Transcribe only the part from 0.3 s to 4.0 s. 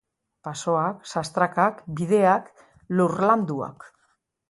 Basoak, sastrakak, bideak, lur landuak.